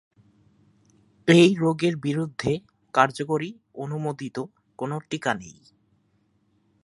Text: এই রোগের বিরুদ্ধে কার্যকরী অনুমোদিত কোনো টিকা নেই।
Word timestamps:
এই 1.27 1.49
রোগের 1.55 1.95
বিরুদ্ধে 1.97 2.51
কার্যকরী 2.93 3.49
অনুমোদিত 3.75 4.37
কোনো 4.79 4.95
টিকা 5.09 5.31
নেই। 5.33 5.57